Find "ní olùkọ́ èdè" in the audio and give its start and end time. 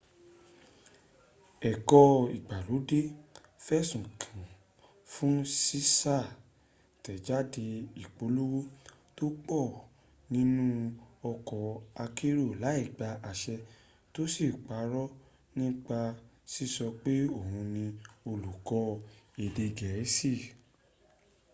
17.75-19.65